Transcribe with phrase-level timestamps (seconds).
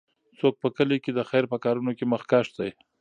[0.39, 2.69] څوک په کلي کې د خیر په کارونو کې مخکښ دی؟